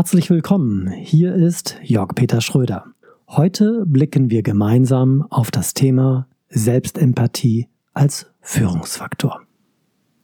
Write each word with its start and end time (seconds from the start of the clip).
Herzlich 0.00 0.30
willkommen, 0.30 0.90
hier 0.90 1.34
ist 1.34 1.76
Jörg 1.82 2.14
Peter 2.14 2.40
Schröder. 2.40 2.86
Heute 3.28 3.84
blicken 3.84 4.30
wir 4.30 4.42
gemeinsam 4.42 5.26
auf 5.28 5.50
das 5.50 5.74
Thema 5.74 6.26
Selbstempathie 6.48 7.68
als 7.92 8.32
Führungsfaktor. 8.40 9.42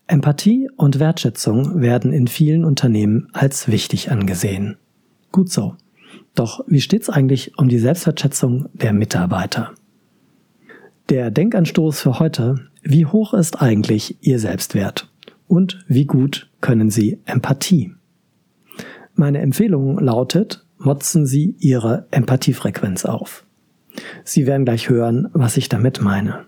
Empathie 0.07 0.71
und 0.79 0.99
Wertschätzung 0.99 1.83
werden 1.83 2.11
in 2.11 2.27
vielen 2.27 2.65
Unternehmen 2.65 3.29
als 3.35 3.69
wichtig 3.69 4.11
angesehen. 4.11 4.79
Gut 5.31 5.53
so. 5.53 5.75
Doch 6.35 6.65
wie 6.67 6.81
steht's 6.81 7.11
eigentlich 7.11 7.59
um 7.59 7.69
die 7.69 7.79
Selbstwertschätzung 7.79 8.71
der 8.73 8.95
Mitarbeiter? 8.95 9.75
Der 11.11 11.31
Denkanstoß 11.31 12.01
für 12.01 12.19
heute, 12.19 12.67
wie 12.83 13.05
hoch 13.05 13.35
ist 13.35 13.61
eigentlich 13.61 14.17
Ihr 14.23 14.39
Selbstwert? 14.39 15.13
Und 15.49 15.85
wie 15.87 16.07
gut 16.07 16.49
können 16.63 16.89
Sie 16.89 17.21
Empathie? 17.27 17.96
Meine 19.19 19.41
Empfehlung 19.41 19.99
lautet, 19.99 20.67
motzen 20.77 21.25
Sie 21.25 21.57
Ihre 21.59 22.07
Empathiefrequenz 22.11 23.07
auf. 23.07 23.45
Sie 24.25 24.47
werden 24.47 24.67
gleich 24.67 24.91
hören, 24.91 25.31
was 25.33 25.57
ich 25.57 25.71
damit 25.71 26.03
meine. 26.03 26.45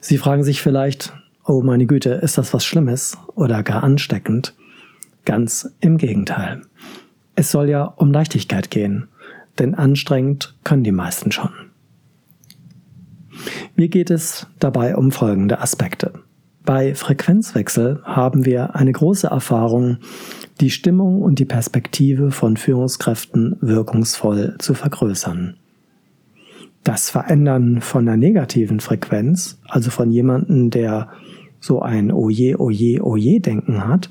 Sie 0.00 0.16
fragen 0.16 0.44
sich 0.44 0.62
vielleicht, 0.62 1.12
oh 1.44 1.60
meine 1.60 1.84
Güte, 1.84 2.10
ist 2.10 2.38
das 2.38 2.54
was 2.54 2.64
Schlimmes 2.64 3.18
oder 3.34 3.62
gar 3.62 3.82
ansteckend? 3.82 4.54
Ganz 5.26 5.70
im 5.80 5.98
Gegenteil. 5.98 6.62
Es 7.34 7.50
soll 7.50 7.68
ja 7.68 7.84
um 7.84 8.12
Leichtigkeit 8.12 8.70
gehen, 8.70 9.08
denn 9.58 9.74
anstrengend 9.74 10.56
können 10.64 10.84
die 10.84 10.92
meisten 10.92 11.32
schon. 11.32 11.50
Mir 13.76 13.88
geht 13.88 14.10
es 14.10 14.46
dabei 14.58 14.96
um 14.96 15.12
folgende 15.12 15.60
Aspekte. 15.60 16.14
Bei 16.64 16.94
Frequenzwechsel 16.94 18.02
haben 18.04 18.44
wir 18.46 18.74
eine 18.74 18.92
große 18.92 19.26
Erfahrung, 19.26 19.98
die 20.60 20.70
Stimmung 20.70 21.22
und 21.22 21.38
die 21.38 21.44
Perspektive 21.44 22.30
von 22.30 22.56
Führungskräften 22.56 23.56
wirkungsvoll 23.60 24.56
zu 24.58 24.74
vergrößern. 24.74 25.56
Das 26.84 27.10
Verändern 27.10 27.80
von 27.80 28.08
einer 28.08 28.16
negativen 28.16 28.80
Frequenz, 28.80 29.60
also 29.68 29.90
von 29.90 30.10
jemandem, 30.10 30.70
der 30.70 31.08
so 31.60 31.80
ein 31.80 32.12
Oje, 32.12 32.58
Oje, 32.60 33.04
Oje 33.04 33.40
Denken 33.40 33.86
hat, 33.86 34.08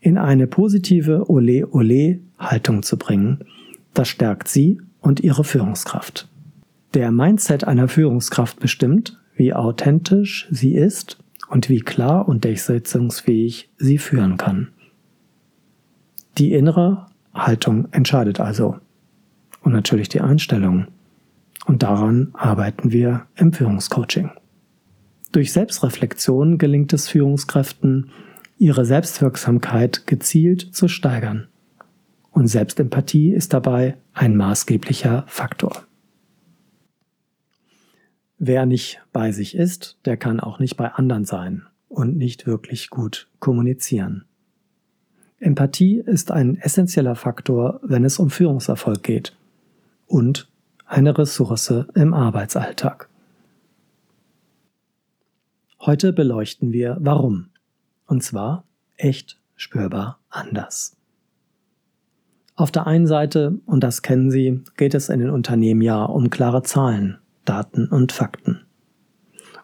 in 0.00 0.18
eine 0.18 0.46
positive 0.46 1.30
Ole, 1.30 1.68
Ole 1.70 2.20
Haltung 2.38 2.82
zu 2.82 2.96
bringen, 2.96 3.40
das 3.94 4.08
stärkt 4.08 4.48
sie 4.48 4.80
und 5.00 5.20
ihre 5.20 5.44
Führungskraft. 5.44 6.28
Der 6.94 7.10
Mindset 7.10 7.64
einer 7.64 7.88
Führungskraft 7.88 8.58
bestimmt, 8.58 9.18
wie 9.36 9.54
authentisch 9.54 10.48
sie 10.50 10.74
ist 10.74 11.18
und 11.48 11.68
wie 11.68 11.80
klar 11.80 12.28
und 12.28 12.44
durchsetzungsfähig 12.44 13.70
sie 13.78 13.98
führen 13.98 14.36
kann. 14.36 14.68
Die 16.38 16.52
innere 16.52 17.06
Haltung 17.34 17.88
entscheidet 17.92 18.40
also. 18.40 18.76
Und 19.62 19.72
natürlich 19.72 20.08
die 20.08 20.20
Einstellung. 20.20 20.86
Und 21.66 21.82
daran 21.82 22.30
arbeiten 22.32 22.90
wir 22.90 23.26
im 23.36 23.52
Führungscoaching. 23.52 24.30
Durch 25.30 25.52
Selbstreflexion 25.52 26.58
gelingt 26.58 26.92
es 26.92 27.08
Führungskräften, 27.08 28.10
ihre 28.58 28.84
Selbstwirksamkeit 28.84 30.06
gezielt 30.06 30.74
zu 30.74 30.88
steigern. 30.88 31.48
Und 32.30 32.48
Selbstempathie 32.48 33.32
ist 33.32 33.52
dabei 33.52 33.96
ein 34.12 34.36
maßgeblicher 34.36 35.24
Faktor. 35.26 35.84
Wer 38.38 38.66
nicht 38.66 39.00
bei 39.12 39.30
sich 39.32 39.54
ist, 39.54 39.98
der 40.04 40.16
kann 40.16 40.40
auch 40.40 40.58
nicht 40.58 40.76
bei 40.76 40.88
anderen 40.88 41.24
sein 41.24 41.62
und 41.88 42.16
nicht 42.16 42.46
wirklich 42.46 42.90
gut 42.90 43.28
kommunizieren. 43.38 44.24
Empathie 45.42 45.98
ist 45.98 46.30
ein 46.30 46.56
essentieller 46.56 47.16
Faktor, 47.16 47.80
wenn 47.82 48.04
es 48.04 48.20
um 48.20 48.30
Führungserfolg 48.30 49.02
geht 49.02 49.36
und 50.06 50.48
eine 50.86 51.18
Ressource 51.18 51.84
im 51.94 52.14
Arbeitsalltag. 52.14 53.08
Heute 55.80 56.12
beleuchten 56.12 56.72
wir 56.72 56.96
warum. 57.00 57.48
Und 58.06 58.22
zwar 58.22 58.64
echt 58.96 59.40
spürbar 59.56 60.20
anders. 60.30 60.96
Auf 62.54 62.70
der 62.70 62.86
einen 62.86 63.08
Seite, 63.08 63.58
und 63.66 63.82
das 63.82 64.02
kennen 64.02 64.30
Sie, 64.30 64.60
geht 64.76 64.94
es 64.94 65.08
in 65.08 65.18
den 65.18 65.30
Unternehmen 65.30 65.82
ja 65.82 66.04
um 66.04 66.30
klare 66.30 66.62
Zahlen, 66.62 67.18
Daten 67.44 67.88
und 67.88 68.12
Fakten. 68.12 68.60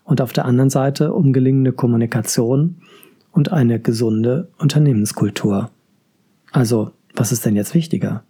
Und 0.03 0.21
auf 0.21 0.33
der 0.33 0.47
anderen 0.47 0.71
Seite 0.71 1.13
um 1.13 1.33
gelingende 1.33 1.73
Kommunikation 1.73 2.83
und 3.39 3.53
eine 3.53 3.79
gesunde 3.79 4.49
Unternehmenskultur. 4.59 5.71
Also, 6.51 6.91
was 7.15 7.31
ist 7.31 7.47
denn 7.47 7.55
jetzt 7.55 7.73
wichtiger? 7.73 8.25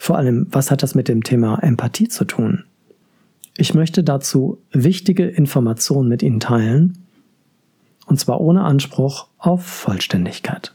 Vor 0.00 0.18
allem, 0.18 0.48
was 0.50 0.72
hat 0.72 0.82
das 0.82 0.96
mit 0.96 1.06
dem 1.06 1.22
Thema 1.22 1.62
Empathie 1.62 2.08
zu 2.08 2.24
tun? 2.24 2.64
Ich 3.56 3.72
möchte 3.72 4.02
dazu 4.02 4.58
wichtige 4.72 5.28
Informationen 5.28 6.08
mit 6.08 6.24
Ihnen 6.24 6.40
teilen, 6.40 6.98
und 8.06 8.18
zwar 8.18 8.40
ohne 8.40 8.62
Anspruch 8.64 9.28
auf 9.38 9.64
Vollständigkeit. 9.64 10.74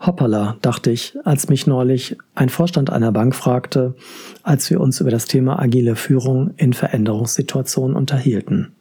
Hoppala, 0.00 0.56
dachte 0.62 0.90
ich, 0.90 1.18
als 1.24 1.50
mich 1.50 1.66
neulich 1.66 2.16
ein 2.34 2.48
Vorstand 2.48 2.88
einer 2.88 3.12
Bank 3.12 3.34
fragte, 3.34 3.94
als 4.42 4.70
wir 4.70 4.80
uns 4.80 5.02
über 5.02 5.10
das 5.10 5.26
Thema 5.26 5.58
agile 5.58 5.96
Führung 5.96 6.54
in 6.56 6.72
Veränderungssituationen 6.72 7.94
unterhielten. 7.94 8.75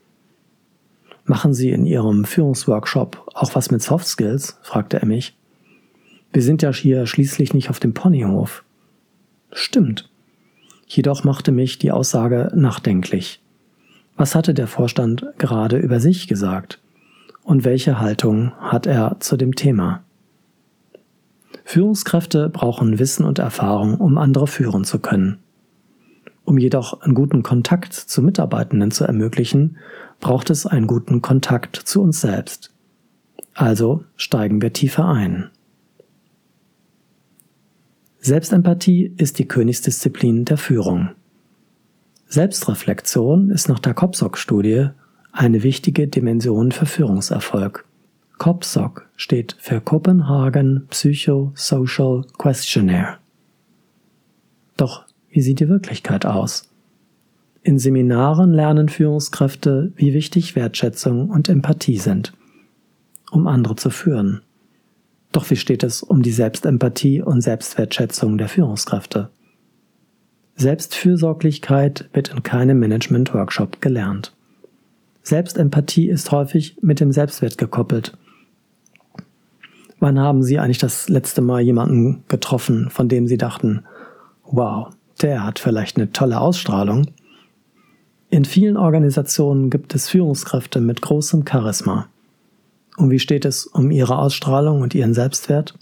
Machen 1.27 1.55
Sie 1.55 1.71
in 1.71 1.87
Ihrem 1.87 2.23
Führungsworkshop 2.23 3.31
auch 3.33 3.55
was 3.55 3.71
mit 3.71 3.81
Soft 3.81 4.05
Skills? 4.05 4.59
fragte 4.61 5.01
er 5.01 5.07
mich. 5.07 5.35
Wir 6.31 6.43
sind 6.43 6.61
ja 6.61 6.71
hier 6.71 7.07
schließlich 7.07 7.53
nicht 7.55 7.71
auf 7.71 7.79
dem 7.79 7.95
Ponyhof. 7.95 8.63
Stimmt. 9.51 10.07
Jedoch 10.85 11.23
machte 11.23 11.51
mich 11.51 11.79
die 11.79 11.91
Aussage 11.91 12.51
nachdenklich. 12.53 13.41
Was 14.15 14.35
hatte 14.35 14.53
der 14.53 14.67
Vorstand 14.67 15.25
gerade 15.39 15.77
über 15.77 15.99
sich 15.99 16.27
gesagt? 16.27 16.79
Und 17.43 17.63
welche 17.63 17.99
Haltung 17.99 18.51
hat 18.59 18.85
er 18.85 19.17
zu 19.19 19.35
dem 19.35 19.55
Thema? 19.55 20.03
Führungskräfte 21.63 22.49
brauchen 22.49 22.99
Wissen 22.99 23.25
und 23.25 23.39
Erfahrung, 23.39 23.95
um 23.95 24.19
andere 24.19 24.45
führen 24.45 24.83
zu 24.83 24.99
können. 24.99 25.39
Um 26.43 26.59
jedoch 26.59 27.01
einen 27.01 27.15
guten 27.15 27.41
Kontakt 27.41 27.93
zu 27.93 28.21
Mitarbeitenden 28.21 28.91
zu 28.91 29.05
ermöglichen, 29.05 29.77
braucht 30.19 30.49
es 30.49 30.65
einen 30.65 30.87
guten 30.87 31.21
Kontakt 31.21 31.75
zu 31.75 32.01
uns 32.01 32.21
selbst. 32.21 32.71
Also 33.53 34.03
steigen 34.15 34.61
wir 34.61 34.73
tiefer 34.73 35.07
ein. 35.07 35.49
Selbstempathie 38.19 39.13
ist 39.17 39.37
die 39.39 39.47
Königsdisziplin 39.47 40.45
der 40.45 40.57
Führung. 40.57 41.09
Selbstreflexion 42.27 43.51
ist 43.51 43.69
nach 43.69 43.79
der 43.79 43.93
COPSOC-Studie 43.93 44.89
eine 45.31 45.63
wichtige 45.63 46.07
Dimension 46.07 46.71
für 46.71 46.85
Führungserfolg. 46.85 47.85
COPSOC 48.37 49.07
steht 49.15 49.55
für 49.59 49.79
Copenhagen 49.79 50.87
Psycho-Social 50.89 52.25
Questionnaire. 52.37 53.19
Doch 54.75 55.05
wie 55.29 55.41
sieht 55.41 55.59
die 55.59 55.69
Wirklichkeit 55.69 56.25
aus? 56.25 56.69
In 57.65 57.79
Seminaren 57.79 58.53
lernen 58.53 58.89
Führungskräfte, 58.89 59.91
wie 59.95 60.13
wichtig 60.13 60.55
Wertschätzung 60.55 61.31
und 61.31 61.49
Empathie 61.49 61.97
sind, 61.97 62.31
um 63.31 63.47
andere 63.47 63.75
zu 63.75 63.89
führen. 63.89 64.41
Doch 65.31 65.49
wie 65.49 65.55
steht 65.55 65.83
es 65.83 66.03
um 66.03 66.21
die 66.21 66.31
Selbstempathie 66.31 67.23
und 67.23 67.41
Selbstwertschätzung 67.41 68.37
der 68.37 68.49
Führungskräfte? 68.49 69.29
Selbstfürsorglichkeit 70.55 72.07
wird 72.13 72.29
in 72.29 72.43
keinem 72.43 72.77
Management-Workshop 72.77 73.81
gelernt. 73.81 74.31
Selbstempathie 75.23 76.07
ist 76.07 76.31
häufig 76.31 76.77
mit 76.81 76.99
dem 76.99 77.11
Selbstwert 77.11 77.57
gekoppelt 77.57 78.15
Wann 79.99 80.19
haben 80.19 80.43
Sie 80.43 80.59
eigentlich 80.59 80.77
das 80.77 81.09
letzte 81.09 81.41
Mal 81.41 81.61
jemanden 81.61 82.25
getroffen, 82.27 82.91
von 82.91 83.09
dem 83.09 83.25
Sie 83.25 83.37
dachten, 83.37 83.85
wow, 84.43 84.89
der 85.19 85.43
hat 85.43 85.57
vielleicht 85.57 85.97
eine 85.97 86.11
tolle 86.11 86.39
Ausstrahlung? 86.39 87.07
In 88.35 88.43
vielen 88.43 88.75
Organisationen 88.75 89.69
gibt 89.69 89.95
es 89.95 90.09
Führungskräfte 90.09 90.81
mit 90.81 91.01
großem 91.01 91.45
Charisma. 91.49 92.09
Und 92.97 93.09
wie 93.09 93.19
steht 93.19 93.45
es 93.45 93.65
um 93.65 93.91
Ihre 93.91 94.17
Ausstrahlung 94.17 94.81
und 94.81 94.93
Ihren 94.93 95.13
Selbstwert? 95.13 95.73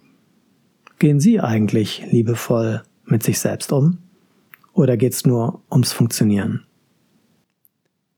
Gehen 1.00 1.19
Sie 1.19 1.39
eigentlich 1.39 2.03
liebevoll 2.11 2.83
mit 3.05 3.23
sich 3.23 3.39
selbst 3.39 3.73
um? 3.73 3.97
Oder 4.71 4.97
geht 4.97 5.13
es 5.13 5.25
nur 5.25 5.63
ums 5.71 5.94
Funktionieren? 5.94 6.63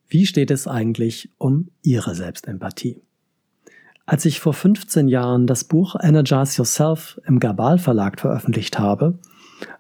Wie 0.10 0.26
steht 0.26 0.52
es 0.52 0.68
eigentlich 0.68 1.30
um 1.38 1.70
Ihre 1.82 2.14
Selbstempathie? 2.14 3.00
Als 4.06 4.26
ich 4.26 4.42
vor 4.42 4.54
15 4.54 5.08
Jahren 5.08 5.48
das 5.48 5.64
Buch 5.64 5.96
Energize 6.04 6.58
Yourself 6.58 7.22
im 7.26 7.40
Gabal 7.40 7.78
Verlag 7.78 8.20
veröffentlicht 8.20 8.80
habe, 8.80 9.18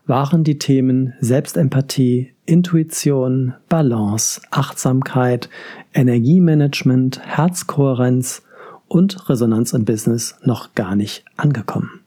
waren 0.06 0.44
die 0.44 0.58
Themen 0.58 1.14
Selbstempathie, 1.20 2.34
Intuition, 2.46 3.54
Balance, 3.70 4.42
Achtsamkeit, 4.52 5.50
Energiemanagement, 5.94 7.20
Herzkohärenz 7.22 8.44
und 8.88 9.30
Resonanz 9.30 9.74
im 9.74 9.86
Business 9.86 10.36
noch 10.44 10.76
gar 10.76 10.96
nicht 10.96 11.26
angekommen. 11.38 12.02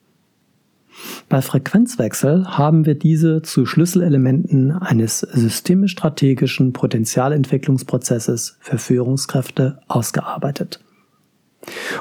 Bei 1.29 1.43
Frequenzwechsel 1.43 2.59
haben 2.59 2.87
wir 2.87 2.95
diese 2.95 3.43
zu 3.43 3.67
Schlüsselelementen 3.67 4.73
eines 4.73 5.21
systemisch-strategischen 5.21 6.73
Potenzialentwicklungsprozesses 6.73 8.57
für 8.61 8.79
Führungskräfte 8.79 9.81
ausgearbeitet. 9.87 10.81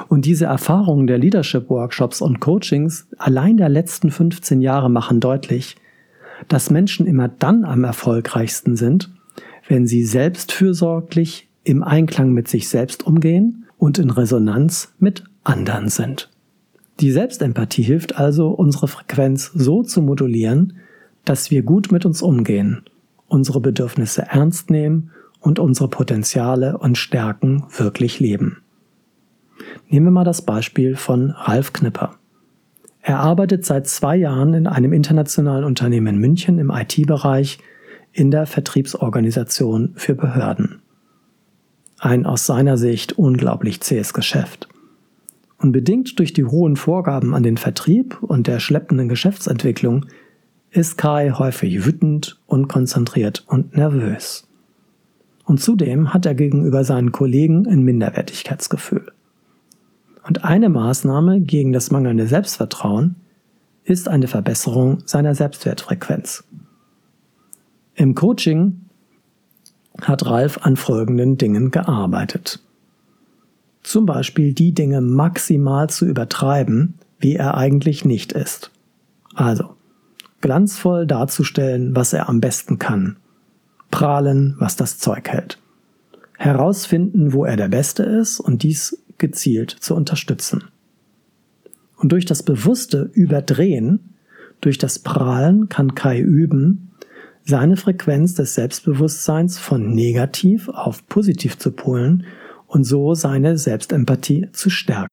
Und 0.08 0.24
diese 0.24 0.46
Erfahrungen 0.46 1.06
der 1.06 1.18
Leadership-Workshops 1.18 2.20
und 2.20 2.40
Coachings 2.40 3.08
allein 3.18 3.56
der 3.56 3.68
letzten 3.68 4.10
15 4.10 4.60
Jahre 4.60 4.90
machen 4.90 5.20
deutlich, 5.20 5.76
dass 6.46 6.70
Menschen 6.70 7.06
immer 7.06 7.28
dann 7.28 7.64
am 7.64 7.84
erfolgreichsten 7.84 8.76
sind, 8.76 9.10
wenn 9.66 9.86
sie 9.86 10.04
selbstfürsorglich 10.04 11.48
im 11.64 11.82
Einklang 11.82 12.32
mit 12.32 12.48
sich 12.48 12.68
selbst 12.68 13.06
umgehen 13.06 13.66
und 13.76 13.98
in 13.98 14.10
Resonanz 14.10 14.94
mit 14.98 15.24
anderen 15.44 15.88
sind. 15.88 16.30
Die 17.00 17.10
Selbstempathie 17.10 17.82
hilft 17.82 18.16
also, 18.16 18.48
unsere 18.48 18.88
Frequenz 18.88 19.52
so 19.54 19.82
zu 19.82 20.02
modulieren, 20.02 20.74
dass 21.24 21.50
wir 21.50 21.62
gut 21.62 21.92
mit 21.92 22.06
uns 22.06 22.22
umgehen, 22.22 22.82
unsere 23.28 23.60
Bedürfnisse 23.60 24.22
ernst 24.22 24.70
nehmen 24.70 25.10
und 25.40 25.58
unsere 25.58 25.88
Potenziale 25.88 26.78
und 26.78 26.98
Stärken 26.98 27.64
wirklich 27.76 28.18
leben. 28.18 28.62
Nehmen 29.90 30.06
wir 30.06 30.10
mal 30.10 30.24
das 30.24 30.42
Beispiel 30.42 30.96
von 30.96 31.30
Ralf 31.30 31.72
Knipper. 31.72 32.16
Er 33.00 33.20
arbeitet 33.20 33.64
seit 33.64 33.86
zwei 33.86 34.16
Jahren 34.16 34.52
in 34.52 34.66
einem 34.66 34.92
internationalen 34.92 35.64
Unternehmen 35.64 36.08
in 36.08 36.18
München 36.18 36.58
im 36.58 36.70
IT-Bereich 36.70 37.58
in 38.12 38.30
der 38.30 38.46
Vertriebsorganisation 38.46 39.94
für 39.94 40.14
Behörden. 40.14 40.82
Ein 41.98 42.26
aus 42.26 42.44
seiner 42.44 42.76
Sicht 42.76 43.12
unglaublich 43.12 43.80
zähes 43.80 44.12
Geschäft. 44.12 44.68
Und 45.56 45.72
bedingt 45.72 46.18
durch 46.18 46.34
die 46.34 46.44
hohen 46.44 46.76
Vorgaben 46.76 47.34
an 47.34 47.42
den 47.42 47.56
Vertrieb 47.56 48.22
und 48.22 48.46
der 48.46 48.60
schleppenden 48.60 49.08
Geschäftsentwicklung 49.08 50.04
ist 50.70 50.98
Kai 50.98 51.30
häufig 51.30 51.86
wütend, 51.86 52.38
unkonzentriert 52.46 53.44
und 53.48 53.74
nervös. 53.74 54.46
Und 55.44 55.62
zudem 55.62 56.12
hat 56.12 56.26
er 56.26 56.34
gegenüber 56.34 56.84
seinen 56.84 57.10
Kollegen 57.10 57.66
ein 57.66 57.82
Minderwertigkeitsgefühl. 57.82 59.12
Und 60.28 60.44
eine 60.44 60.68
Maßnahme 60.68 61.40
gegen 61.40 61.72
das 61.72 61.90
mangelnde 61.90 62.26
Selbstvertrauen 62.26 63.16
ist 63.84 64.08
eine 64.08 64.28
Verbesserung 64.28 65.02
seiner 65.06 65.34
Selbstwertfrequenz. 65.34 66.44
Im 67.94 68.14
Coaching 68.14 68.82
hat 70.02 70.26
Ralf 70.26 70.58
an 70.58 70.76
folgenden 70.76 71.38
Dingen 71.38 71.70
gearbeitet. 71.70 72.60
Zum 73.82 74.04
Beispiel 74.04 74.52
die 74.52 74.72
Dinge 74.72 75.00
maximal 75.00 75.88
zu 75.88 76.04
übertreiben, 76.04 76.98
wie 77.18 77.36
er 77.36 77.56
eigentlich 77.56 78.04
nicht 78.04 78.32
ist. 78.32 78.70
Also, 79.34 79.76
glanzvoll 80.42 81.06
darzustellen, 81.06 81.96
was 81.96 82.12
er 82.12 82.28
am 82.28 82.40
besten 82.40 82.78
kann. 82.78 83.16
Prahlen, 83.90 84.56
was 84.58 84.76
das 84.76 84.98
Zeug 84.98 85.26
hält. 85.30 85.58
Herausfinden, 86.36 87.32
wo 87.32 87.46
er 87.46 87.56
der 87.56 87.68
Beste 87.68 88.02
ist 88.02 88.40
und 88.40 88.62
dies 88.62 88.98
gezielt 89.18 89.70
zu 89.70 89.94
unterstützen. 89.94 90.64
Und 91.96 92.12
durch 92.12 92.24
das 92.24 92.42
bewusste 92.42 93.10
Überdrehen, 93.12 94.14
durch 94.60 94.78
das 94.78 94.98
Prahlen 95.00 95.68
kann 95.68 95.94
Kai 95.94 96.20
üben, 96.20 96.92
seine 97.44 97.76
Frequenz 97.76 98.34
des 98.34 98.54
Selbstbewusstseins 98.54 99.58
von 99.58 99.94
negativ 99.94 100.68
auf 100.68 101.06
positiv 101.08 101.58
zu 101.58 101.72
polen 101.72 102.24
und 102.66 102.84
so 102.84 103.14
seine 103.14 103.56
Selbstempathie 103.56 104.48
zu 104.52 104.70
stärken. 104.70 105.08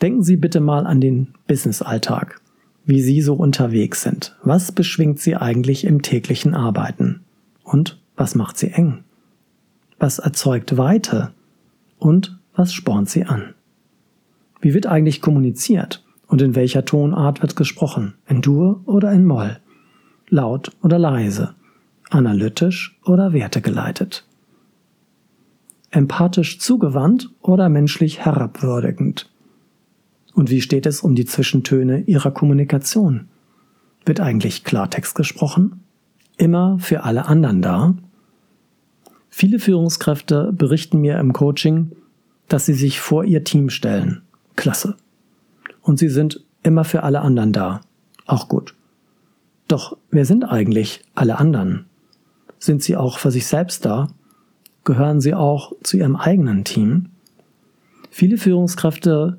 Denken 0.00 0.22
Sie 0.24 0.36
bitte 0.36 0.60
mal 0.60 0.84
an 0.86 1.00
den 1.00 1.34
Business-Alltag, 1.46 2.40
wie 2.84 3.00
Sie 3.00 3.22
so 3.22 3.34
unterwegs 3.34 4.02
sind. 4.02 4.36
Was 4.42 4.72
beschwingt 4.72 5.20
Sie 5.20 5.36
eigentlich 5.36 5.84
im 5.84 6.02
täglichen 6.02 6.54
Arbeiten? 6.54 7.20
Und 7.62 8.00
was 8.16 8.34
macht 8.34 8.58
Sie 8.58 8.72
eng? 8.72 9.04
Was 10.00 10.18
erzeugt 10.18 10.76
Weite? 10.76 11.32
Und 11.98 12.41
was 12.54 12.72
spornt 12.72 13.08
sie 13.08 13.24
an? 13.24 13.54
Wie 14.60 14.74
wird 14.74 14.86
eigentlich 14.86 15.20
kommuniziert 15.20 16.04
und 16.26 16.40
in 16.42 16.54
welcher 16.54 16.84
Tonart 16.84 17.42
wird 17.42 17.56
gesprochen? 17.56 18.14
In 18.26 18.42
Dur 18.42 18.82
oder 18.86 19.12
in 19.12 19.24
Moll? 19.24 19.58
Laut 20.28 20.72
oder 20.82 20.98
leise? 20.98 21.54
Analytisch 22.10 22.98
oder 23.04 23.32
wertegeleitet? 23.32 24.26
Empathisch 25.90 26.58
zugewandt 26.58 27.30
oder 27.40 27.68
menschlich 27.68 28.24
herabwürdigend? 28.24 29.30
Und 30.34 30.50
wie 30.50 30.62
steht 30.62 30.86
es 30.86 31.00
um 31.00 31.14
die 31.14 31.26
Zwischentöne 31.26 32.00
ihrer 32.02 32.30
Kommunikation? 32.30 33.28
Wird 34.04 34.20
eigentlich 34.20 34.64
Klartext 34.64 35.14
gesprochen? 35.14 35.80
Immer 36.36 36.78
für 36.78 37.04
alle 37.04 37.26
anderen 37.26 37.62
da? 37.62 37.94
Viele 39.28 39.58
Führungskräfte 39.58 40.52
berichten 40.52 41.00
mir 41.00 41.18
im 41.18 41.32
Coaching, 41.32 41.92
dass 42.52 42.66
sie 42.66 42.74
sich 42.74 43.00
vor 43.00 43.24
ihr 43.24 43.44
Team 43.44 43.70
stellen. 43.70 44.22
Klasse. 44.56 44.96
Und 45.80 45.98
sie 45.98 46.08
sind 46.08 46.44
immer 46.62 46.84
für 46.84 47.02
alle 47.02 47.22
anderen 47.22 47.52
da. 47.52 47.80
Auch 48.26 48.48
gut. 48.48 48.74
Doch 49.68 49.96
wer 50.10 50.26
sind 50.26 50.44
eigentlich 50.44 51.02
alle 51.14 51.38
anderen? 51.38 51.86
Sind 52.58 52.82
sie 52.82 52.96
auch 52.96 53.18
für 53.18 53.30
sich 53.30 53.46
selbst 53.46 53.84
da? 53.84 54.08
Gehören 54.84 55.20
sie 55.20 55.34
auch 55.34 55.72
zu 55.82 55.96
ihrem 55.96 56.16
eigenen 56.16 56.64
Team? 56.64 57.06
Viele 58.10 58.36
Führungskräfte 58.36 59.38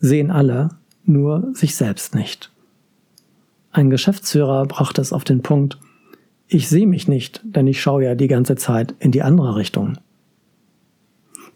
sehen 0.00 0.30
alle, 0.30 0.70
nur 1.04 1.50
sich 1.54 1.76
selbst 1.76 2.14
nicht. 2.14 2.50
Ein 3.70 3.90
Geschäftsführer 3.90 4.66
brachte 4.66 5.00
es 5.00 5.12
auf 5.12 5.24
den 5.24 5.42
Punkt, 5.42 5.78
ich 6.48 6.68
sehe 6.68 6.86
mich 6.86 7.06
nicht, 7.06 7.42
denn 7.44 7.66
ich 7.66 7.80
schaue 7.80 8.04
ja 8.04 8.14
die 8.14 8.26
ganze 8.26 8.56
Zeit 8.56 8.94
in 8.98 9.12
die 9.12 9.22
andere 9.22 9.54
Richtung. 9.54 9.98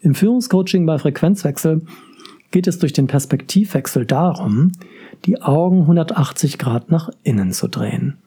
Im 0.02 0.16
Führungscoaching 0.16 0.84
bei 0.84 0.98
Frequenzwechsel 0.98 1.82
geht 2.50 2.66
es 2.66 2.78
durch 2.78 2.92
den 2.92 3.06
Perspektivwechsel 3.06 4.04
darum, 4.04 4.72
die 5.24 5.40
Augen 5.40 5.82
180 5.82 6.58
Grad 6.58 6.90
nach 6.90 7.08
innen 7.22 7.52
zu 7.52 7.68
drehen. 7.68 8.18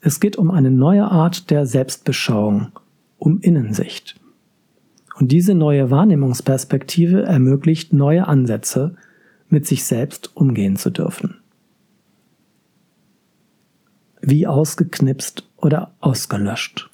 Es 0.00 0.20
geht 0.20 0.36
um 0.36 0.50
eine 0.50 0.70
neue 0.70 1.04
Art 1.04 1.50
der 1.50 1.66
Selbstbeschauung, 1.66 2.72
um 3.18 3.40
Innensicht. 3.40 4.18
Und 5.18 5.32
diese 5.32 5.54
neue 5.54 5.90
Wahrnehmungsperspektive 5.90 7.22
ermöglicht 7.22 7.92
neue 7.92 8.26
Ansätze, 8.26 8.96
mit 9.48 9.66
sich 9.66 9.84
selbst 9.84 10.34
umgehen 10.34 10.76
zu 10.76 10.90
dürfen. 10.90 11.36
Wie 14.22 14.46
ausgeknipst 14.46 15.48
oder 15.56 15.92
ausgelöscht. 16.00 16.90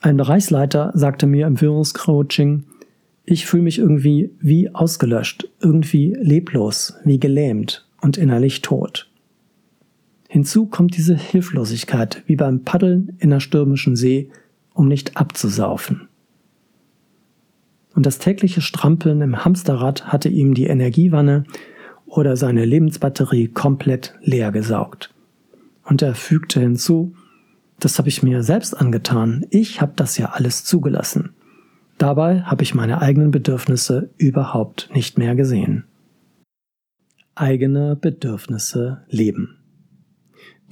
Ein 0.00 0.16
Bereichsleiter 0.16 0.92
sagte 0.94 1.26
mir 1.26 1.46
im 1.46 1.56
Führungscoaching, 1.56 2.64
ich 3.30 3.46
fühle 3.46 3.62
mich 3.62 3.78
irgendwie 3.78 4.32
wie 4.40 4.74
ausgelöscht, 4.74 5.48
irgendwie 5.60 6.16
leblos, 6.20 6.94
wie 7.04 7.20
gelähmt 7.20 7.86
und 8.00 8.18
innerlich 8.18 8.60
tot. 8.60 9.08
Hinzu 10.28 10.66
kommt 10.66 10.96
diese 10.96 11.16
Hilflosigkeit, 11.16 12.24
wie 12.26 12.34
beim 12.34 12.64
Paddeln 12.64 13.16
in 13.18 13.32
einer 13.32 13.40
stürmischen 13.40 13.94
See, 13.94 14.30
um 14.74 14.88
nicht 14.88 15.16
abzusaufen. 15.16 16.08
Und 17.94 18.04
das 18.06 18.18
tägliche 18.18 18.60
Strampeln 18.60 19.20
im 19.20 19.44
Hamsterrad 19.44 20.06
hatte 20.06 20.28
ihm 20.28 20.54
die 20.54 20.66
Energiewanne 20.66 21.44
oder 22.06 22.36
seine 22.36 22.64
Lebensbatterie 22.64 23.48
komplett 23.48 24.14
leer 24.22 24.50
gesaugt. 24.50 25.14
Und 25.84 26.02
er 26.02 26.16
fügte 26.16 26.58
hinzu, 26.58 27.14
das 27.78 27.98
habe 27.98 28.08
ich 28.08 28.24
mir 28.24 28.42
selbst 28.42 28.76
angetan, 28.76 29.46
ich 29.50 29.80
habe 29.80 29.92
das 29.94 30.18
ja 30.18 30.30
alles 30.30 30.64
zugelassen. 30.64 31.30
Dabei 32.00 32.40
habe 32.40 32.62
ich 32.62 32.74
meine 32.74 33.02
eigenen 33.02 33.30
Bedürfnisse 33.30 34.08
überhaupt 34.16 34.88
nicht 34.94 35.18
mehr 35.18 35.34
gesehen. 35.34 35.84
Eigene 37.34 37.94
Bedürfnisse 37.94 39.02
leben. 39.10 39.58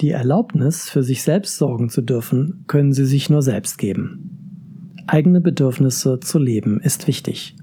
Die 0.01 0.09
Erlaubnis, 0.09 0.89
für 0.89 1.03
sich 1.03 1.21
selbst 1.21 1.57
sorgen 1.57 1.89
zu 1.89 2.01
dürfen, 2.01 2.63
können 2.65 2.93
Sie 2.93 3.05
sich 3.05 3.29
nur 3.29 3.43
selbst 3.43 3.77
geben. 3.77 5.03
Eigene 5.05 5.39
Bedürfnisse 5.39 6.19
zu 6.19 6.39
leben 6.39 6.79
ist 6.79 7.05
wichtig. 7.05 7.55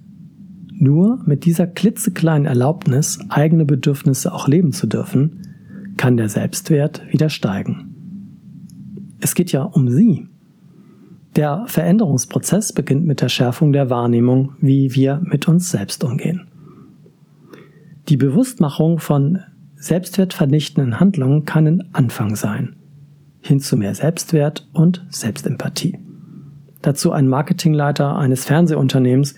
Nur 0.71 1.25
mit 1.27 1.45
dieser 1.45 1.67
klitzekleinen 1.67 2.47
Erlaubnis, 2.47 3.19
eigene 3.31 3.65
Bedürfnisse 3.65 4.33
auch 4.33 4.47
leben 4.47 4.71
zu 4.71 4.87
dürfen, 4.87 5.43
kann 5.97 6.17
der 6.17 6.29
Selbstwert 6.29 7.03
wieder 7.11 7.31
steigen. 7.31 7.97
Es 9.19 9.35
geht 9.35 9.51
ja 9.51 9.65
um 9.65 9.89
Sie. 9.89 10.29
Der 11.37 11.65
Veränderungsprozess 11.67 12.73
beginnt 12.73 13.07
mit 13.07 13.21
der 13.21 13.29
Schärfung 13.29 13.75
der 13.75 13.91
Wahrnehmung, 13.91 14.55
wie 14.61 14.95
wir 14.95 15.21
mit 15.23 15.49
uns 15.49 15.71
selbst 15.71 16.03
umgehen. 16.03 16.49
Die 18.09 18.17
Bewusstmachung 18.17 19.01
von 19.01 19.41
selbstwertvernichtenden 19.75 20.99
Handlungen 20.99 21.45
kann 21.45 21.67
ein 21.67 21.89
Anfang 21.93 22.37
sein, 22.37 22.77
hin 23.41 23.61
zu 23.61 23.77
mehr 23.77 23.95
Selbstwert 23.95 24.67
und 24.73 25.05
Selbstempathie. 25.11 25.99
Dazu 26.81 27.13
ein 27.13 27.29
Marketingleiter 27.29 28.17
eines 28.17 28.47
Fernsehunternehmens, 28.47 29.35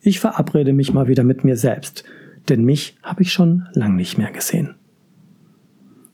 ich 0.00 0.20
verabrede 0.20 0.72
mich 0.72 0.94
mal 0.94 1.08
wieder 1.08 1.24
mit 1.24 1.42
mir 1.42 1.56
selbst, 1.56 2.04
denn 2.48 2.62
mich 2.62 2.96
habe 3.02 3.22
ich 3.22 3.32
schon 3.32 3.66
lang 3.72 3.96
nicht 3.96 4.18
mehr 4.18 4.30
gesehen. 4.30 4.76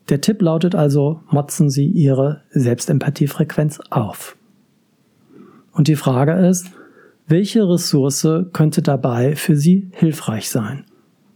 Der 0.08 0.22
Tipp 0.22 0.40
lautet 0.40 0.74
also, 0.74 1.20
motzen 1.30 1.68
Sie 1.68 1.86
Ihre 1.86 2.42
Selbstempathiefrequenz 2.50 3.80
auf. 3.90 4.35
Und 5.76 5.88
die 5.88 5.96
Frage 5.96 6.32
ist, 6.32 6.70
welche 7.28 7.68
Ressource 7.68 8.26
könnte 8.54 8.80
dabei 8.80 9.36
für 9.36 9.56
Sie 9.56 9.88
hilfreich 9.92 10.48
sein? 10.48 10.84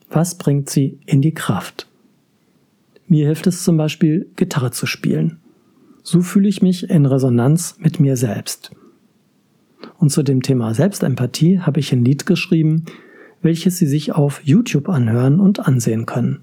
Was 0.08 0.38
bringt 0.38 0.70
sie 0.70 0.98
in 1.04 1.20
die 1.20 1.34
Kraft? 1.34 1.86
Mir 3.06 3.26
hilft 3.26 3.46
es 3.46 3.62
zum 3.62 3.76
Beispiel, 3.76 4.30
Gitarre 4.36 4.70
zu 4.70 4.86
spielen. 4.86 5.40
So 6.02 6.22
fühle 6.22 6.48
ich 6.48 6.62
mich 6.62 6.88
in 6.88 7.04
Resonanz 7.04 7.76
mit 7.80 8.00
mir 8.00 8.16
selbst. 8.16 8.70
Und 9.98 10.10
zu 10.10 10.22
dem 10.22 10.40
Thema 10.40 10.72
Selbstempathie 10.72 11.60
habe 11.60 11.80
ich 11.80 11.92
ein 11.92 12.04
Lied 12.04 12.24
geschrieben, 12.24 12.86
welches 13.42 13.76
Sie 13.76 13.86
sich 13.86 14.12
auf 14.12 14.40
YouTube 14.42 14.88
anhören 14.88 15.38
und 15.38 15.60
ansehen 15.68 16.06
können. 16.06 16.40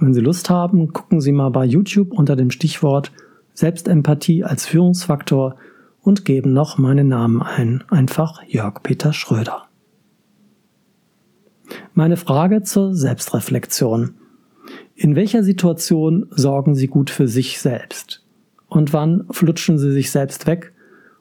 Wenn 0.00 0.14
Sie 0.14 0.22
Lust 0.22 0.48
haben, 0.48 0.94
gucken 0.94 1.20
Sie 1.20 1.32
mal 1.32 1.50
bei 1.50 1.66
YouTube 1.66 2.12
unter 2.12 2.36
dem 2.36 2.50
Stichwort 2.50 3.12
Selbstempathie 3.52 4.44
als 4.44 4.64
Führungsfaktor 4.64 5.56
und 6.06 6.24
geben 6.24 6.52
noch 6.52 6.78
meinen 6.78 7.08
Namen 7.08 7.42
ein, 7.42 7.82
einfach 7.90 8.40
Jörg 8.44 8.80
Peter 8.84 9.12
Schröder. 9.12 9.66
Meine 11.94 12.16
Frage 12.16 12.62
zur 12.62 12.94
Selbstreflexion. 12.94 14.14
In 14.94 15.16
welcher 15.16 15.42
Situation 15.42 16.28
sorgen 16.30 16.76
Sie 16.76 16.86
gut 16.86 17.10
für 17.10 17.26
sich 17.26 17.58
selbst? 17.58 18.24
Und 18.68 18.92
wann 18.92 19.26
flutschen 19.32 19.78
Sie 19.78 19.90
sich 19.90 20.12
selbst 20.12 20.46
weg 20.46 20.72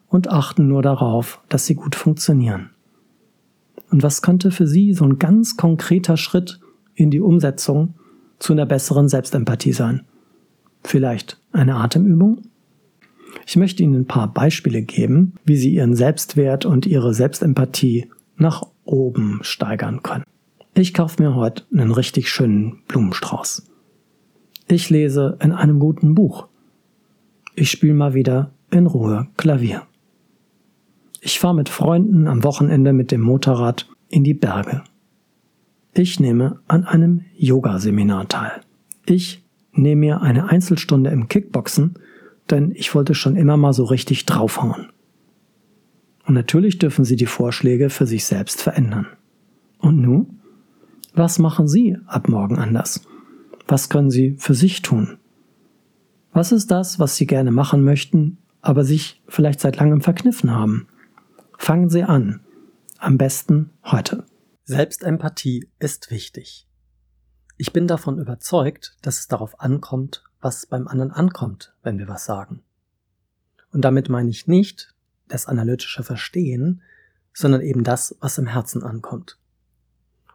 und 0.08 0.30
achten 0.30 0.68
nur 0.68 0.84
darauf, 0.84 1.42
dass 1.50 1.66
Sie 1.66 1.74
gut 1.74 1.96
funktionieren? 1.96 2.70
Und 3.90 4.04
was 4.04 4.22
könnte 4.22 4.52
für 4.52 4.68
Sie 4.68 4.94
so 4.94 5.04
ein 5.04 5.18
ganz 5.18 5.58
konkreter 5.58 6.16
Schritt 6.16 6.60
in 6.94 7.10
die 7.10 7.22
Umsetzung 7.22 7.96
zu 8.38 8.54
einer 8.54 8.68
besseren 8.68 9.10
Selbstempathie 9.10 9.74
sein? 9.74 10.06
Vielleicht 10.84 11.42
eine 11.54 11.78
Atemübung? 11.78 12.44
Ich 13.46 13.56
möchte 13.56 13.84
Ihnen 13.84 14.02
ein 14.02 14.08
paar 14.08 14.34
Beispiele 14.34 14.82
geben, 14.82 15.34
wie 15.46 15.56
Sie 15.56 15.74
Ihren 15.74 15.96
Selbstwert 15.96 16.66
und 16.66 16.86
Ihre 16.86 17.14
Selbstempathie 17.14 18.10
nach 18.38 18.64
oben 18.86 19.40
steigern 19.42 20.04
können. 20.04 20.24
Ich 20.74 20.94
kaufe 20.94 21.22
mir 21.22 21.36
heute 21.36 21.64
einen 21.72 21.92
richtig 21.92 22.30
schönen 22.30 22.82
Blumenstrauß. 22.88 23.66
Ich 24.68 24.90
lese 24.90 25.38
in 25.42 25.52
einem 25.52 25.80
guten 25.80 26.16
Buch. 26.16 26.48
Ich 27.56 27.72
spiele 27.72 27.94
mal 27.94 28.14
wieder 28.14 28.52
in 28.72 28.88
Ruhe 28.88 29.28
Klavier. 29.38 29.84
Ich 31.22 31.40
fahre 31.40 31.56
mit 31.56 31.70
Freunden 31.70 32.28
am 32.28 32.44
Wochenende 32.44 32.94
mit 32.94 33.12
dem 33.12 33.22
Motorrad 33.22 33.88
in 34.10 34.24
die 34.24 34.34
Berge. 34.34 34.84
Ich 35.94 36.20
nehme 36.20 36.60
an 36.68 36.84
einem 36.84 37.22
Yoga-Seminar 37.38 38.28
teil. 38.28 38.62
Ich 39.06 39.44
nehme 39.72 40.02
mir 40.02 40.22
eine 40.22 40.50
Einzelstunde 40.50 41.10
im 41.12 41.28
Kickboxen, 41.28 41.96
denn 42.50 42.72
ich 42.72 42.94
wollte 42.96 43.16
schon 43.16 43.36
immer 43.36 43.58
mal 43.58 43.74
so 43.74 43.84
richtig 43.86 44.26
draufhauen. 44.26 44.92
Und 46.26 46.34
natürlich 46.34 46.80
dürfen 46.80 47.06
Sie 47.06 47.16
die 47.16 47.26
Vorschläge 47.26 47.90
für 47.90 48.08
sich 48.08 48.26
selbst 48.26 48.62
verändern. 48.62 49.08
Und 49.80 50.02
nun? 50.02 50.40
Was 51.14 51.40
machen 51.40 51.68
Sie 51.68 51.98
ab 52.08 52.28
morgen 52.28 52.58
anders? 52.58 53.02
Was 53.68 53.90
können 53.90 54.10
Sie 54.10 54.36
für 54.38 54.54
sich 54.54 54.82
tun? 54.82 55.18
Was 56.34 56.52
ist 56.52 56.70
das, 56.72 57.00
was 57.00 57.16
Sie 57.16 57.26
gerne 57.26 57.52
machen 57.52 57.84
möchten, 57.84 58.40
aber 58.62 58.84
sich 58.84 59.24
vielleicht 59.28 59.62
seit 59.62 59.78
langem 59.78 60.02
verkniffen 60.02 60.52
haben? 60.52 60.88
Fangen 61.58 61.90
Sie 61.90 62.04
an. 62.04 62.42
Am 62.98 63.18
besten 63.18 63.70
heute. 63.86 64.26
Selbstempathie 64.66 65.70
ist 65.80 66.12
wichtig. 66.12 66.68
Ich 67.58 67.72
bin 67.72 67.88
davon 67.88 68.20
überzeugt, 68.20 68.98
dass 69.02 69.20
es 69.20 69.28
darauf 69.28 69.60
ankommt, 69.62 70.25
was 70.46 70.68
beim 70.68 70.88
anderen 70.88 71.12
ankommt, 71.12 71.74
wenn 71.82 71.98
wir 71.98 72.08
was 72.08 72.24
sagen. 72.24 72.62
Und 73.74 73.82
damit 73.82 74.10
meine 74.10 74.30
ich 74.30 74.46
nicht 74.46 74.94
das 75.28 75.48
analytische 75.48 76.04
Verstehen, 76.04 76.84
sondern 77.34 77.62
eben 77.62 77.84
das, 77.84 78.16
was 78.20 78.38
im 78.38 78.46
Herzen 78.46 78.84
ankommt. 78.84 79.40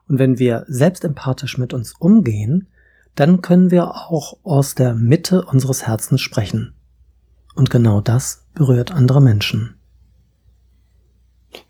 Und 0.09 0.19
wenn 0.19 0.41
wir 0.41 0.65
selbstempathisch 0.67 1.59
mit 1.59 1.73
uns 1.73 1.93
umgehen, 1.93 2.67
dann 3.15 3.41
können 3.41 3.71
wir 3.71 3.95
auch 3.95 4.39
aus 4.43 4.75
der 4.75 4.95
Mitte 4.95 5.45
unseres 5.45 5.87
Herzens 5.87 6.21
sprechen. 6.21 6.75
Und 7.55 7.71
genau 7.71 8.01
das 8.01 8.47
berührt 8.53 8.91
andere 8.91 9.23
Menschen. 9.23 9.77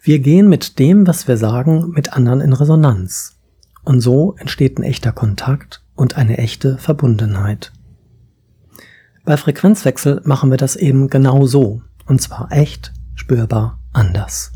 Wir 0.00 0.18
gehen 0.18 0.49
mit 0.49 0.78
dem, 0.78 1.06
was 1.06 1.28
wir 1.28 1.37
sagen, 1.37 1.90
mit 1.90 2.14
anderen 2.14 2.40
in 2.40 2.54
Resonanz. 2.54 3.38
Und 3.85 4.00
so 4.00 4.35
entsteht 4.38 4.78
ein 4.78 4.82
echter 4.82 5.12
Kontakt 5.12 5.85
und 5.94 6.16
eine 6.16 6.38
echte 6.38 6.78
Verbundenheit. 6.78 7.73
Bei 9.25 9.37
Frequenzwechsel 9.37 10.23
machen 10.25 10.50
wir 10.50 10.57
das 10.57 10.77
eben 10.77 11.09
genau 11.09 11.47
so. 11.47 11.83
Und 12.07 12.21
zwar 12.21 12.50
echt, 12.50 12.93
spürbar, 13.15 13.79
anders. 13.93 14.53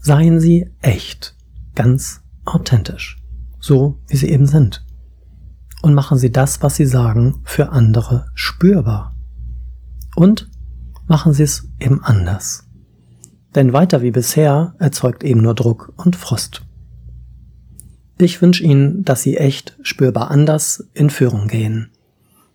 Seien 0.00 0.40
Sie 0.40 0.70
echt, 0.80 1.34
ganz 1.74 2.22
authentisch, 2.44 3.22
so 3.60 3.98
wie 4.08 4.16
sie 4.16 4.28
eben 4.28 4.46
sind. 4.46 4.84
Und 5.82 5.94
machen 5.94 6.18
sie 6.18 6.30
das, 6.30 6.62
was 6.62 6.76
sie 6.76 6.86
sagen, 6.86 7.40
für 7.44 7.70
andere 7.70 8.26
spürbar. 8.34 9.16
Und 10.14 10.50
machen 11.06 11.32
sie 11.32 11.42
es 11.42 11.68
eben 11.80 12.02
anders. 12.04 12.68
Denn 13.54 13.72
weiter 13.72 14.02
wie 14.02 14.10
bisher 14.10 14.74
erzeugt 14.78 15.24
eben 15.24 15.42
nur 15.42 15.54
Druck 15.54 15.92
und 15.96 16.16
Frust. 16.16 16.62
Ich 18.18 18.40
wünsche 18.40 18.62
Ihnen, 18.62 19.04
dass 19.04 19.22
Sie 19.22 19.36
echt 19.36 19.76
spürbar 19.82 20.30
anders 20.30 20.88
in 20.94 21.10
Führung 21.10 21.48
gehen, 21.48 21.90